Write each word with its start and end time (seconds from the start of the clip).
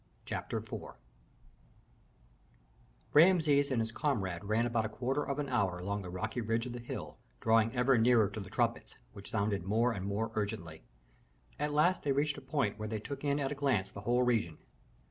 CHAPTER 0.25 0.57
IV 0.57 0.95
Rameses 3.13 3.69
and 3.69 3.79
his 3.79 3.91
comrade 3.91 4.43
ran 4.43 4.65
about 4.65 4.83
a 4.83 4.89
quarter 4.89 5.23
of 5.23 5.37
an 5.37 5.47
hour 5.47 5.77
along 5.77 6.01
the 6.01 6.09
rocky 6.09 6.41
ridge 6.41 6.65
of 6.65 6.73
the 6.73 6.79
hill, 6.79 7.19
drawing 7.39 7.75
ever 7.75 7.99
nearer 7.99 8.27
to 8.27 8.39
the 8.39 8.49
trumpets, 8.49 8.97
which 9.13 9.29
sounded 9.29 9.63
more 9.63 9.91
and 9.91 10.07
more 10.07 10.31
urgently. 10.33 10.81
At 11.59 11.71
last 11.71 12.01
they 12.01 12.13
reached 12.13 12.39
a 12.39 12.41
point 12.41 12.79
where 12.79 12.87
they 12.87 12.99
took 12.99 13.23
in 13.23 13.39
at 13.39 13.51
a 13.51 13.53
glance 13.53 13.91
the 13.91 14.01
whole 14.01 14.23
region. 14.23 14.57